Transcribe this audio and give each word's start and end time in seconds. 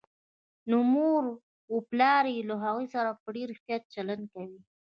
نو 0.69 0.77
مور 0.93 1.23
و 1.73 1.77
پلار 1.89 2.23
يې 2.33 2.41
له 2.49 2.55
هغوی 2.63 2.87
سره 2.95 3.09
په 3.21 3.29
ډېر 3.35 3.47
احتياط 3.51 3.83
چلند 3.95 4.23
کوي 4.33 4.59